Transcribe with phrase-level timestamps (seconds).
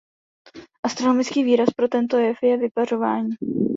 [0.85, 3.29] Astronomický výraz pro tento jev je "vypařování".